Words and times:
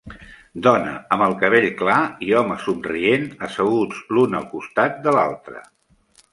Dona 0.67 0.93
amb 1.15 1.25
el 1.25 1.35
cabell 1.43 1.67
clar 1.83 1.99
i 2.29 2.33
home 2.41 2.57
somrient, 2.65 3.29
asseguts 3.51 4.03
l'un 4.17 4.37
al 4.41 4.51
costat 4.57 5.01
de 5.09 5.19
l'altre. 5.21 5.67